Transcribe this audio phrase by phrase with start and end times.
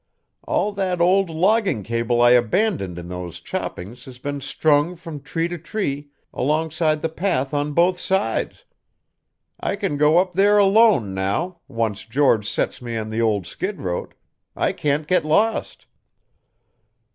[0.47, 5.47] All that old logging cable I abandoned in those choppings has been strung from tree
[5.47, 8.65] to tree alongside the path on both sides.
[9.59, 13.79] I can go up there alone now, once George sets me on the old skid
[13.81, 14.15] road;
[14.55, 15.85] I can't get lost."